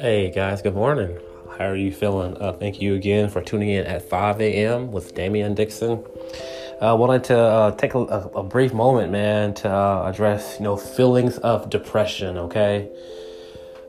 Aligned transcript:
Hey 0.00 0.30
guys, 0.30 0.62
good 0.62 0.74
morning. 0.74 1.18
How 1.58 1.66
are 1.66 1.76
you 1.76 1.92
feeling? 1.92 2.34
Uh, 2.40 2.54
thank 2.54 2.80
you 2.80 2.94
again 2.94 3.28
for 3.28 3.42
tuning 3.42 3.68
in 3.68 3.84
at 3.84 4.08
5 4.08 4.40
a.m. 4.40 4.92
with 4.92 5.14
Damian 5.14 5.54
Dixon. 5.54 6.02
I 6.80 6.86
uh, 6.86 6.96
wanted 6.96 7.24
to 7.24 7.38
uh, 7.38 7.70
take 7.72 7.92
a, 7.92 7.98
a, 7.98 8.28
a, 8.36 8.42
brief 8.42 8.72
moment, 8.72 9.12
man, 9.12 9.52
to 9.56 9.68
uh, 9.70 10.08
address 10.08 10.56
you 10.58 10.64
know 10.64 10.78
feelings 10.78 11.36
of 11.36 11.68
depression. 11.68 12.38
Okay, 12.38 12.88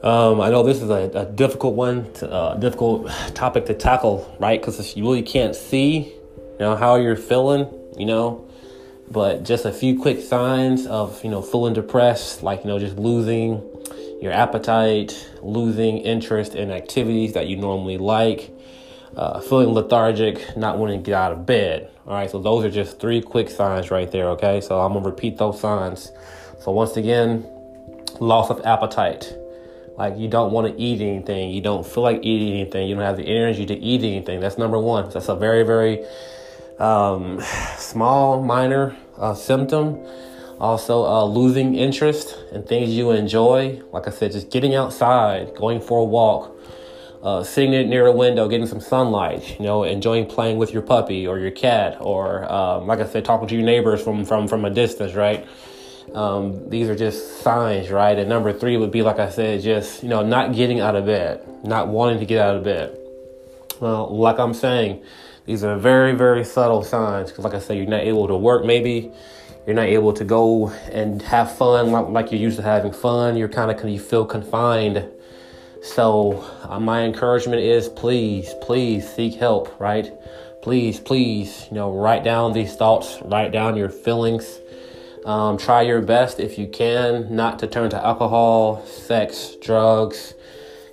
um, 0.04 0.42
I 0.42 0.50
know 0.50 0.64
this 0.64 0.82
is 0.82 0.90
a, 0.90 1.10
a 1.14 1.26
difficult 1.28 1.76
one, 1.76 2.12
to, 2.16 2.30
uh, 2.30 2.56
difficult 2.58 3.10
topic 3.34 3.66
to 3.68 3.74
tackle, 3.74 4.36
right? 4.38 4.60
Because 4.60 4.98
you 4.98 5.04
really 5.04 5.24
can't 5.24 5.56
see, 5.56 6.10
you 6.10 6.60
know, 6.60 6.76
how 6.76 6.98
you're 6.98 7.16
feeling, 7.16 7.74
you 7.98 8.06
know. 8.06 8.46
But 9.10 9.46
just 9.46 9.64
a 9.64 9.72
few 9.72 9.98
quick 9.98 10.20
signs 10.20 10.86
of 10.88 11.24
you 11.24 11.30
know 11.30 11.42
feeling 11.42 11.74
depressed, 11.74 12.44
like 12.44 12.66
you 12.66 12.68
know 12.68 12.80
just 12.80 12.98
losing 12.98 13.64
your 14.22 14.32
appetite, 14.32 15.30
losing 15.42 15.98
interest 15.98 16.54
in 16.54 16.72
activities 16.72 17.34
that 17.34 17.48
you 17.48 17.58
normally 17.58 17.98
like, 17.98 18.52
uh, 19.18 19.42
feeling 19.42 19.74
lethargic, 19.74 20.56
not 20.56 20.78
wanting 20.78 21.02
to 21.02 21.06
get 21.06 21.16
out 21.16 21.32
of 21.32 21.46
bed. 21.46 21.90
All 22.06 22.14
right, 22.14 22.30
so 22.30 22.40
those 22.40 22.64
are 22.64 22.70
just 22.70 23.00
three 23.00 23.22
quick 23.22 23.50
signs 23.50 23.92
right 23.92 24.10
there, 24.12 24.30
okay? 24.30 24.62
So 24.62 24.80
I'm 24.80 24.94
gonna 24.94 25.06
repeat 25.06 25.38
those 25.38 25.60
signs. 25.60 26.12
So 26.60 26.72
once 26.72 26.96
again, 26.98 27.46
loss 28.20 28.50
of 28.50 28.62
appetite. 28.66 29.36
Like 29.98 30.18
you 30.18 30.28
don't 30.28 30.52
want 30.52 30.68
to 30.68 30.82
eat 30.82 31.02
anything, 31.02 31.52
you 31.52 31.62
don't 31.62 31.86
feel 31.86 32.04
like 32.04 32.20
eating 32.24 32.54
anything, 32.54 32.88
you 32.88 32.96
don't 32.96 33.04
have 33.04 33.18
the 33.18 33.28
energy 33.28 33.66
to 33.66 33.76
eat 33.76 34.04
anything. 34.04 34.40
That's 34.40 34.58
number 34.58 34.80
one. 34.80 35.10
That's 35.10 35.30
a 35.30 35.36
very, 35.36 35.64
very 35.64 36.06
um, 36.80 37.42
small, 37.78 38.42
minor 38.44 38.96
uh, 39.18 39.34
symptom 39.34 40.04
also, 40.62 41.04
uh, 41.06 41.26
losing 41.26 41.74
interest 41.74 42.38
in 42.52 42.62
things 42.62 42.92
you 42.92 43.10
enjoy. 43.10 43.82
Like 43.92 44.08
I 44.08 44.12
said, 44.12 44.32
just 44.32 44.52
getting 44.52 44.76
outside, 44.76 45.56
going 45.56 45.82
for 45.82 46.02
a 46.02 46.04
walk, 46.04 46.56
uh, 47.24 47.44
sitting 47.44 47.72
near 47.90 48.06
a 48.06 48.12
window, 48.12 48.48
getting 48.48 48.68
some 48.68 48.80
sunlight, 48.80 49.60
you 49.60 49.66
know, 49.66 49.84
enjoying 49.84 50.28
playing 50.28 50.58
with 50.58 50.72
your 50.72 50.84
puppy 50.84 51.26
or 51.26 51.40
your 51.40 51.50
cat, 51.50 51.98
or 52.00 52.52
um, 52.52 52.86
like 52.86 53.00
I 53.00 53.08
said, 53.08 53.26
talking 53.26 53.48
to 53.48 53.56
your 53.56 53.66
neighbors 53.66 54.04
from, 54.04 54.24
from, 54.24 54.48
from 54.48 54.64
a 54.64 54.70
distance, 54.70 55.16
right? 55.16 55.48
Um, 56.14 56.70
these 56.70 56.90
are 56.90 56.96
just 56.96 57.42
signs, 57.42 57.90
right? 57.90 58.18
And 58.18 58.30
number 58.30 58.54
three 58.54 58.78
would 58.78 58.92
be, 58.92 59.02
like 59.02 59.18
I 59.18 59.32
said, 59.32 59.62
just, 59.62 60.04
you 60.04 60.10
know, 60.10 60.22
not 60.22 60.54
getting 60.54 60.80
out 60.80 60.96
of 60.96 61.08
bed, 61.08 61.42
not 61.64 61.88
wanting 61.88 62.20
to 62.20 62.26
get 62.26 62.40
out 62.40 62.56
of 62.56 62.64
bed. 62.64 62.96
Well, 63.80 64.16
like 64.16 64.38
I'm 64.38 64.54
saying, 64.54 65.04
these 65.46 65.64
are 65.64 65.76
very, 65.76 66.14
very 66.14 66.44
subtle 66.44 66.84
signs 66.84 67.32
because, 67.32 67.46
like 67.46 67.56
I 67.56 67.60
said, 67.60 67.78
you're 67.78 67.88
not 67.88 68.02
able 68.02 68.28
to 68.28 68.36
work 68.36 68.64
maybe 68.64 69.12
you're 69.66 69.76
not 69.76 69.86
able 69.86 70.14
to 70.14 70.24
go 70.24 70.70
and 70.92 71.22
have 71.22 71.56
fun 71.56 71.92
like, 71.92 72.32
you're 72.32 72.42
used 72.42 72.58
to 72.58 72.64
having 72.64 72.92
fun. 72.92 73.38
You're 73.38 73.50
kind 73.50 73.72
of 73.72 73.90
you 73.90 74.00
feel 74.00 74.26
confined. 74.26 75.08
So 75.84 76.44
uh, 76.64 76.80
my 76.80 77.04
encouragement 77.04 77.62
is 77.62 77.90
please, 77.90 78.54
please 78.62 79.08
seek 79.12 79.36
help. 79.36 79.80
Right? 79.80 80.12
Please, 80.62 81.00
please, 81.00 81.68
you 81.70 81.76
know, 81.76 81.92
write 81.92 82.24
down 82.24 82.54
these 82.54 82.76
thoughts. 82.76 83.20
Write 83.24 83.52
down 83.52 83.76
your 83.76 83.90
feelings. 83.90 84.60
Um, 85.26 85.58
try 85.58 85.84
your 85.84 86.02
best 86.02 86.40
if 86.40 86.58
you 86.58 86.68
can 86.68 87.36
not 87.36 87.60
to 87.60 87.68
turn 87.68 87.92
to 87.92 88.04
alcohol, 88.04 88.84
sex, 88.86 89.56
drugs, 89.62 90.34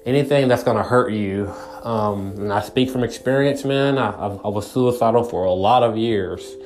anything 0.05 0.49
that's 0.49 0.63
gonna 0.63 0.83
hurt 0.83 1.13
you. 1.13 1.53
Um, 1.83 2.33
and 2.37 2.53
I 2.53 2.61
speak 2.61 2.91
from 2.91 3.05
experience, 3.05 3.65
man. 3.65 3.97
I, 3.97 4.11
I 4.11 4.49
was 4.49 4.71
suicidal 4.71 5.25
for 5.25 5.45
a 5.45 5.53
lot 5.53 5.83
of 5.83 5.97
years. 5.97 6.57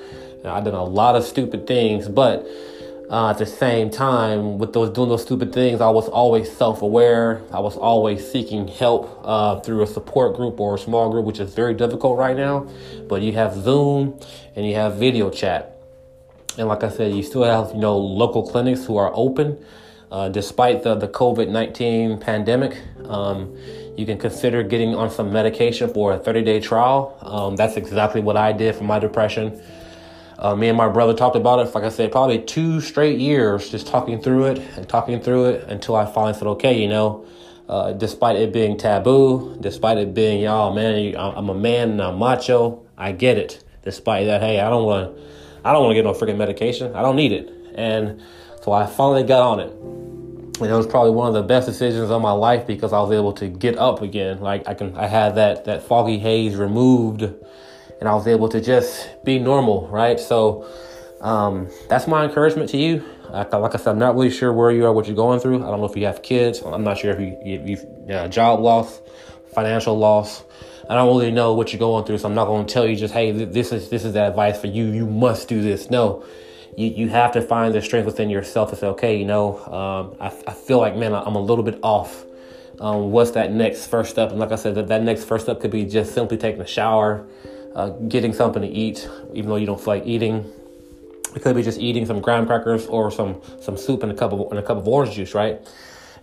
I've 0.45 0.65
done 0.65 0.75
a 0.75 0.85
lot 0.85 1.17
of 1.17 1.25
stupid 1.25 1.67
things, 1.67 2.09
but 2.09 2.47
uh, 3.13 3.31
at 3.31 3.39
the 3.39 3.47
same 3.47 3.91
time, 3.91 4.59
with 4.59 4.73
those 4.73 4.91
doing 4.91 5.11
those 5.11 5.23
stupid 5.23 5.53
things, 5.53 5.81
I 5.81 5.91
was 5.91 6.09
always 6.09 6.51
self-aware. 6.51 7.43
I 7.53 7.61
was 7.61 7.77
always 7.77 8.29
seeking 8.31 8.67
help 8.67 9.21
uh, 9.23 9.61
through 9.61 9.83
a 9.83 9.87
support 9.87 10.35
group 10.35 10.59
or 10.59 10.77
a 10.77 10.79
small 10.79 11.11
group, 11.11 11.27
which 11.27 11.39
is 11.39 11.55
very 11.55 11.75
difficult 11.75 12.17
right 12.19 12.37
now. 12.37 12.67
But 13.09 13.21
you 13.21 13.33
have 13.33 13.55
Zoom 13.55 14.19
and 14.57 14.67
you 14.67 14.75
have 14.77 14.97
video 14.97 15.29
chat, 15.29 15.77
and 16.57 16.69
like 16.69 16.83
I 16.83 16.89
said, 16.89 17.13
you 17.13 17.23
still 17.23 17.45
have 17.45 17.75
you 17.75 17.81
know 17.81 17.99
local 17.99 18.49
clinics 18.49 18.85
who 18.85 18.97
are 18.97 19.13
open. 19.15 19.63
Uh, 20.11 20.29
despite 20.29 20.83
the, 20.83 20.95
the 20.95 21.09
COVID 21.09 21.49
19 21.49 22.19
pandemic, 22.19 22.79
um, 23.09 23.57
you 23.97 24.07
can 24.07 24.19
consider 24.19 24.63
getting 24.63 24.95
on 24.95 25.11
some 25.11 25.33
medication 25.33 25.93
for 25.93 26.15
a 26.15 26.19
30 26.19 26.43
day 26.43 26.61
trial. 26.61 27.19
Um, 27.21 27.57
that's 27.57 27.77
exactly 27.77 28.21
what 28.23 28.37
I 28.37 28.53
did 28.53 28.75
for 28.75 28.85
my 28.85 28.99
depression. 28.99 29.63
Uh, 30.43 30.57
me 30.57 30.67
and 30.67 30.77
my 30.77 30.89
brother 30.89 31.15
talked 31.15 31.37
about 31.37 31.61
it, 31.61 31.73
like 31.73 31.85
I 31.85 31.89
said, 31.89 32.11
probably 32.11 32.41
two 32.41 32.81
straight 32.81 33.21
years, 33.21 33.71
just 33.71 33.87
talking 33.87 34.21
through 34.21 34.47
it 34.47 34.59
and 34.77 34.89
talking 34.89 35.21
through 35.21 35.51
it 35.51 35.69
until 35.69 35.95
I 35.95 36.05
finally 36.05 36.35
said, 36.35 36.49
okay, 36.49 36.83
you 36.83 36.89
know, 36.89 37.25
uh, 37.69 37.93
despite 37.93 38.35
it 38.35 38.53
being 38.53 38.77
taboo, 38.77 39.57
despite 39.61 39.99
it 39.99 40.15
being, 40.15 40.41
y'all, 40.41 40.75
man, 40.75 41.15
I'm 41.17 41.49
a 41.49 41.55
man 41.55 41.93
and 41.93 42.03
I'm 42.03 42.19
macho, 42.19 42.85
I 42.99 43.13
get 43.13 43.39
it. 43.39 43.63
Despite 43.85 44.27
that, 44.27 44.41
hey, 44.41 44.59
I 44.59 44.69
don't 44.69 44.85
want 44.85 45.17
to, 45.17 45.23
I 45.65 45.73
don't 45.73 45.85
want 45.85 45.93
to 45.93 46.03
get 46.03 46.05
no 46.05 46.13
freaking 46.13 46.39
medication. 46.39 46.93
I 46.97 47.03
don't 47.03 47.15
need 47.15 47.31
it. 47.31 47.49
And 47.77 48.21
so 48.65 48.73
I 48.73 48.87
finally 48.87 49.23
got 49.23 49.43
on 49.43 49.61
it. 49.61 49.73
And 50.61 50.71
it 50.71 50.75
was 50.75 50.89
probably 50.89 51.13
one 51.13 51.29
of 51.29 51.35
the 51.35 51.43
best 51.45 51.69
decisions 51.69 52.11
of 52.11 52.21
my 52.21 52.33
life 52.33 52.67
because 52.67 52.93
I 52.93 52.99
was 52.99 53.13
able 53.13 53.33
to 53.35 53.47
get 53.47 53.79
up 53.79 54.03
again. 54.03 54.41
Like 54.41 54.67
I 54.67 54.75
can, 54.75 54.97
I 54.97 55.07
had 55.07 55.37
that 55.37 55.67
that 55.67 55.85
foggy 55.85 56.19
haze 56.19 56.57
removed 56.57 57.33
and 58.03 58.09
I 58.09 58.17
was 58.17 58.27
able 58.27 58.49
to 58.49 58.61
just 58.61 59.09
be 59.23 59.39
normal, 59.39 59.87
right? 59.87 60.19
So 60.19 60.67
um, 61.21 61.69
that's 61.89 62.09
my 62.09 62.25
encouragement 62.25 62.69
to 62.71 62.77
you. 62.77 63.05
Like, 63.31 63.53
like, 63.53 63.77
I 63.77 63.79
said, 63.79 63.91
I'm 63.91 64.01
not 64.01 64.17
really 64.17 64.29
sure 64.29 64.53
where 64.53 64.73
you 64.73 64.85
are, 64.87 64.93
what 64.93 65.07
you're 65.07 65.15
going 65.15 65.39
through. 65.39 65.65
I 65.65 65.71
don't 65.71 65.79
know 65.79 65.87
if 65.87 65.97
you 65.97 66.07
have 66.07 66.21
kids. 66.21 66.63
I'm 66.63 66.83
not 66.83 66.99
sure 66.99 67.13
if 67.13 67.21
you, 67.21 67.39
you, 67.45 67.63
you, 67.65 68.05
you 68.09 68.29
job 68.29 68.59
loss, 68.59 69.01
financial 69.55 69.97
loss. 69.97 70.43
I 70.91 70.97
don't 70.97 71.07
really 71.17 71.31
know 71.31 71.55
what 71.55 71.73
you're 71.73 71.79
going 71.79 72.05
through, 72.05 72.19
so 72.19 72.29
I'm 72.29 72.35
not 72.35 72.47
going 72.47 72.67
to 72.67 72.75
tell 72.75 72.89
you 72.89 72.97
just, 72.97 73.15
hey, 73.15 73.31
this 73.31 73.71
is 73.71 73.89
this 73.89 74.05
is 74.05 74.15
the 74.15 74.27
advice 74.27 74.61
for 74.61 74.67
you. 74.67 74.87
You 74.87 75.07
must 75.07 75.47
do 75.47 75.63
this. 75.63 75.89
No, 75.89 76.25
you 76.77 76.89
you 76.89 77.09
have 77.11 77.31
to 77.35 77.41
find 77.41 77.73
the 77.73 77.81
strength 77.83 78.07
within 78.07 78.31
yourself 78.31 78.71
to 78.71 78.77
say, 78.77 78.89
okay, 78.89 79.17
you 79.17 79.27
know, 79.27 79.61
um, 79.67 80.17
I, 80.21 80.27
I 80.51 80.55
feel 80.55 80.79
like, 80.79 80.97
man, 80.97 81.15
I'm 81.15 81.37
a 81.37 81.41
little 81.41 81.65
bit 81.65 81.79
off. 81.85 82.25
Um, 82.81 83.13
what's 83.13 83.31
that 83.31 83.53
next 83.53 83.87
first 83.87 84.11
step? 84.11 84.31
And 84.31 84.41
like 84.41 84.51
I 84.51 84.57
said, 84.57 84.75
that, 84.75 84.89
that 84.89 85.05
next 85.05 85.23
first 85.23 85.45
step 85.45 85.61
could 85.61 85.71
be 85.71 85.85
just 85.85 86.13
simply 86.15 86.37
taking 86.37 86.61
a 86.61 86.67
shower, 86.67 87.25
uh, 87.75 87.91
getting 88.09 88.33
something 88.33 88.63
to 88.63 88.69
eat, 88.69 89.09
even 89.35 89.51
though 89.51 89.57
you 89.57 89.67
don't 89.67 89.79
feel 89.81 89.95
like 89.95 90.07
eating. 90.07 90.51
It 91.35 91.43
could 91.43 91.57
be 91.57 91.63
just 91.63 91.81
eating 91.81 92.05
some 92.05 92.21
graham 92.21 92.47
crackers 92.47 92.87
or 92.87 93.11
some 93.11 93.41
some 93.61 93.77
soup 93.77 94.03
and 94.03 94.13
a 94.13 94.15
cup 94.15 94.33
of 94.33 94.51
and 94.51 94.59
a 94.59 94.63
cup 94.63 94.77
of 94.77 94.87
orange 94.87 95.15
juice, 95.15 95.35
right? 95.35 95.61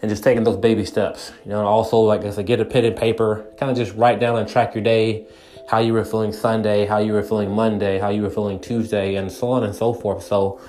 And 0.01 0.09
just 0.09 0.23
taking 0.23 0.43
those 0.43 0.57
baby 0.57 0.85
steps. 0.85 1.31
You 1.45 1.51
know, 1.51 1.59
And 1.59 1.67
also 1.67 1.97
like 1.99 2.23
I 2.23 2.29
said, 2.29 2.45
get 2.45 2.59
a 2.59 2.65
pen 2.65 2.85
and 2.85 2.95
paper, 2.95 3.45
kind 3.57 3.71
of 3.71 3.77
just 3.77 3.95
write 3.95 4.19
down 4.19 4.37
and 4.37 4.47
track 4.47 4.75
your 4.75 4.83
day, 4.83 5.27
how 5.67 5.79
you 5.79 5.93
were 5.93 6.05
feeling 6.05 6.31
Sunday, 6.31 6.85
how 6.85 6.99
you 6.99 7.13
were 7.13 7.23
feeling 7.23 7.51
Monday, 7.51 7.99
how 7.99 8.09
you 8.09 8.21
were 8.21 8.29
feeling 8.29 8.59
Tuesday, 8.59 9.15
and 9.15 9.31
so 9.31 9.49
on 9.49 9.63
and 9.63 9.75
so 9.75 9.93
forth. 9.93 10.23
So, 10.23 10.61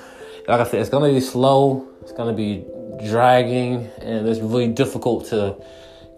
like 0.48 0.60
I 0.60 0.64
said, 0.64 0.80
it's 0.80 0.90
gonna 0.90 1.12
be 1.12 1.20
slow. 1.20 1.86
It's 2.02 2.12
gonna 2.12 2.32
be 2.32 2.64
dragging, 3.06 3.90
and 4.00 4.26
it's 4.26 4.40
really 4.40 4.68
difficult 4.68 5.26
to 5.26 5.56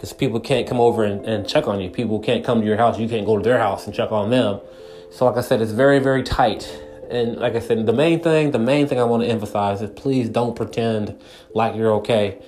because 0.03 0.13
people 0.13 0.41
can't 0.41 0.67
come 0.67 0.81
over 0.81 1.05
and, 1.05 1.25
and 1.27 1.49
check 1.49 1.69
on 1.69 1.81
you. 1.81 1.89
People 1.89 2.19
can't 2.19 2.45
come 2.45 2.61
to 2.61 2.67
your 2.67 2.77
house. 2.77 2.99
You 2.99 3.09
can't 3.09 3.25
go 3.25 3.37
to 3.37 3.43
their 3.45 3.61
house 3.61 3.87
and 3.87 3.95
check 3.95 4.11
on 4.11 4.31
them. 4.31 4.61
So, 5.13 5.27
like 5.27 5.37
I 5.37 5.43
said, 5.43 5.63
it's 5.63 5.71
very, 5.71 6.01
very 6.01 6.25
tight. 6.25 6.69
And 7.09 7.37
like 7.37 7.55
I 7.55 7.61
said, 7.61 7.87
the 7.87 7.93
main 7.93 8.21
thing, 8.21 8.51
the 8.51 8.59
main 8.59 8.89
thing 8.89 8.99
I 8.99 9.05
want 9.05 9.23
to 9.23 9.29
emphasize 9.29 9.81
is 9.81 9.91
please 9.91 10.29
don't 10.29 10.57
pretend 10.57 11.23
like 11.55 11.77
you're 11.77 11.93
okay. 12.01 12.43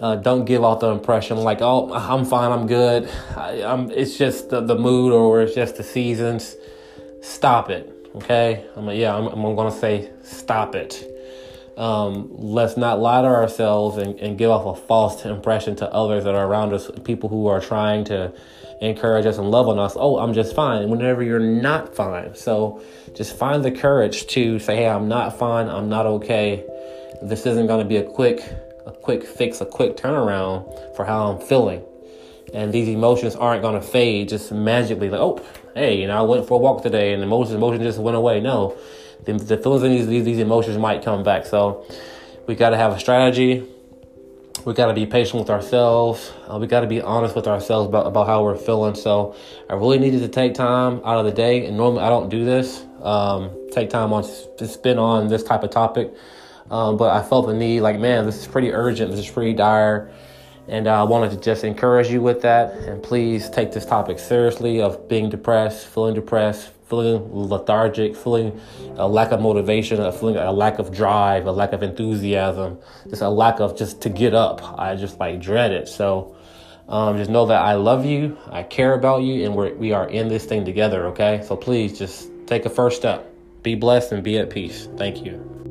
Uh, 0.00 0.16
don't 0.16 0.44
give 0.44 0.64
off 0.64 0.80
the 0.80 0.88
impression 0.88 1.36
like, 1.36 1.58
oh, 1.60 1.94
I'm 1.94 2.24
fine, 2.24 2.50
I'm 2.50 2.66
good. 2.66 3.08
I, 3.36 3.62
I'm, 3.62 3.92
it's 3.92 4.18
just 4.18 4.50
the, 4.50 4.60
the 4.60 4.76
mood 4.76 5.12
or 5.12 5.42
it's 5.42 5.54
just 5.54 5.76
the 5.76 5.84
seasons. 5.84 6.56
Stop 7.22 7.70
it, 7.70 7.92
okay? 8.16 8.66
I'm 8.74 8.90
yeah, 8.90 9.14
I'm, 9.14 9.28
I'm 9.28 9.56
to 9.56 9.70
say 9.70 10.10
stop 10.24 10.74
it. 10.74 11.17
Um, 11.78 12.28
let's 12.32 12.76
not 12.76 12.98
lie 12.98 13.22
to 13.22 13.28
ourselves 13.28 13.98
and, 13.98 14.18
and 14.18 14.36
give 14.36 14.50
off 14.50 14.66
a 14.66 14.86
false 14.86 15.24
impression 15.24 15.76
to 15.76 15.90
others 15.92 16.24
that 16.24 16.34
are 16.34 16.44
around 16.44 16.72
us, 16.72 16.90
people 17.04 17.28
who 17.28 17.46
are 17.46 17.60
trying 17.60 18.04
to 18.06 18.32
encourage 18.80 19.26
us 19.26 19.38
and 19.38 19.48
love 19.48 19.68
on 19.68 19.78
us. 19.78 19.92
Oh, 19.94 20.18
I'm 20.18 20.34
just 20.34 20.56
fine. 20.56 20.90
Whenever 20.90 21.22
you're 21.22 21.38
not 21.38 21.94
fine. 21.94 22.34
So 22.34 22.82
just 23.14 23.36
find 23.36 23.64
the 23.64 23.70
courage 23.70 24.26
to 24.28 24.58
say, 24.58 24.74
hey, 24.74 24.88
I'm 24.88 25.08
not 25.08 25.38
fine. 25.38 25.68
I'm 25.68 25.88
not 25.88 26.04
okay. 26.04 26.64
This 27.22 27.46
isn't 27.46 27.68
going 27.68 27.80
to 27.80 27.88
be 27.88 27.98
a 27.98 28.04
quick, 28.04 28.40
a 28.84 28.90
quick 28.90 29.24
fix, 29.24 29.60
a 29.60 29.66
quick 29.66 29.96
turnaround 29.96 30.96
for 30.96 31.04
how 31.04 31.30
I'm 31.30 31.46
feeling. 31.46 31.84
And 32.52 32.72
these 32.72 32.88
emotions 32.88 33.36
aren't 33.36 33.62
going 33.62 33.80
to 33.80 33.86
fade 33.86 34.30
just 34.30 34.50
magically. 34.50 35.10
Like, 35.10 35.20
oh, 35.20 35.44
hey, 35.74 36.00
you 36.00 36.08
know, 36.08 36.18
I 36.18 36.22
went 36.22 36.48
for 36.48 36.54
a 36.54 36.60
walk 36.60 36.82
today 36.82 37.12
and 37.12 37.22
the 37.22 37.26
emotions, 37.26 37.54
emotion 37.54 37.82
just 37.82 38.00
went 38.00 38.16
away. 38.16 38.40
No, 38.40 38.76
the, 39.24 39.32
the 39.34 39.56
feelings 39.56 39.82
and 39.82 39.92
these, 39.92 40.06
these, 40.06 40.24
these 40.24 40.38
emotions 40.38 40.78
might 40.78 41.02
come 41.02 41.22
back. 41.22 41.46
So 41.46 41.86
we 42.46 42.54
got 42.54 42.70
to 42.70 42.76
have 42.76 42.92
a 42.92 43.00
strategy. 43.00 43.64
We 44.64 44.74
got 44.74 44.86
to 44.86 44.94
be 44.94 45.06
patient 45.06 45.38
with 45.38 45.50
ourselves. 45.50 46.32
Uh, 46.50 46.58
we 46.58 46.66
got 46.66 46.80
to 46.80 46.86
be 46.86 47.00
honest 47.00 47.36
with 47.36 47.46
ourselves 47.46 47.88
about, 47.88 48.06
about 48.06 48.26
how 48.26 48.42
we're 48.42 48.56
feeling. 48.56 48.94
So 48.94 49.36
I 49.70 49.74
really 49.74 49.98
needed 49.98 50.20
to 50.20 50.28
take 50.28 50.54
time 50.54 51.00
out 51.04 51.18
of 51.18 51.24
the 51.24 51.32
day. 51.32 51.66
And 51.66 51.76
normally 51.76 52.02
I 52.02 52.08
don't 52.08 52.28
do 52.28 52.44
this. 52.44 52.84
Um, 53.02 53.50
take 53.72 53.88
time 53.88 54.12
on 54.12 54.24
to 54.58 54.66
spend 54.66 54.98
on 54.98 55.28
this 55.28 55.42
type 55.42 55.62
of 55.62 55.70
topic. 55.70 56.12
Um, 56.70 56.96
but 56.96 57.10
I 57.10 57.26
felt 57.26 57.46
the 57.46 57.54
need, 57.54 57.80
like, 57.80 57.98
man, 57.98 58.26
this 58.26 58.36
is 58.36 58.46
pretty 58.46 58.72
urgent. 58.72 59.10
This 59.10 59.20
is 59.20 59.30
pretty 59.30 59.54
dire. 59.54 60.10
And 60.66 60.86
I 60.86 61.02
wanted 61.04 61.30
to 61.30 61.38
just 61.38 61.64
encourage 61.64 62.08
you 62.08 62.20
with 62.20 62.42
that. 62.42 62.72
And 62.72 63.02
please 63.02 63.48
take 63.48 63.72
this 63.72 63.86
topic 63.86 64.18
seriously 64.18 64.82
of 64.82 65.08
being 65.08 65.30
depressed, 65.30 65.86
feeling 65.86 66.14
depressed, 66.14 66.72
feeling 66.88 67.28
lethargic, 67.32 68.16
feeling 68.16 68.58
a 68.96 69.06
lack 69.06 69.30
of 69.32 69.40
motivation, 69.40 70.00
a 70.00 70.10
feeling 70.12 70.36
a 70.36 70.52
lack 70.52 70.78
of 70.78 70.92
drive, 70.92 71.46
a 71.46 71.52
lack 71.52 71.72
of 71.72 71.82
enthusiasm, 71.82 72.78
just 73.08 73.22
a 73.22 73.28
lack 73.28 73.60
of 73.60 73.76
just 73.76 74.00
to 74.02 74.08
get 74.08 74.34
up. 74.34 74.62
I 74.78 74.96
just 74.96 75.20
like 75.20 75.40
dread 75.40 75.72
it. 75.72 75.88
So 75.88 76.34
um, 76.88 77.18
just 77.18 77.30
know 77.30 77.46
that 77.46 77.60
I 77.60 77.74
love 77.74 78.06
you, 78.06 78.38
I 78.50 78.62
care 78.62 78.94
about 78.94 79.22
you, 79.22 79.44
and 79.44 79.54
we're, 79.54 79.74
we 79.74 79.92
are 79.92 80.08
in 80.08 80.28
this 80.28 80.46
thing 80.46 80.64
together, 80.64 81.06
okay? 81.08 81.44
So 81.46 81.54
please 81.56 81.98
just 81.98 82.30
take 82.46 82.64
a 82.64 82.70
first 82.70 82.96
step. 82.96 83.30
Be 83.62 83.74
blessed 83.74 84.12
and 84.12 84.22
be 84.22 84.38
at 84.38 84.48
peace. 84.48 84.88
Thank 84.96 85.24
you. 85.24 85.67